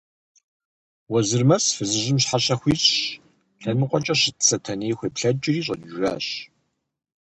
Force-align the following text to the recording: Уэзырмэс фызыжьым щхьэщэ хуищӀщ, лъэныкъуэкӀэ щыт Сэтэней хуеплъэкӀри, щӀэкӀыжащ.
Уэзырмэс 1.11 1.65
фызыжьым 1.75 2.17
щхьэщэ 2.23 2.55
хуищӀщ, 2.59 2.97
лъэныкъуэкӀэ 3.61 4.15
щыт 4.21 4.37
Сэтэней 4.47 4.93
хуеплъэкӀри, 4.97 5.63
щӀэкӀыжащ. 5.65 6.25